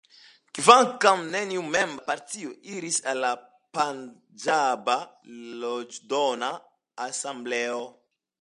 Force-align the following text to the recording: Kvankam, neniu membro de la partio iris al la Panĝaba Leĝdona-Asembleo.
Kvankam, 0.59 1.19
neniu 1.33 1.63
membro 1.75 1.89
de 1.97 1.99
la 2.01 2.05
partio 2.07 2.49
iris 2.77 2.97
al 3.11 3.21
la 3.25 3.31
Panĝaba 3.79 4.97
Leĝdona-Asembleo. 5.65 7.87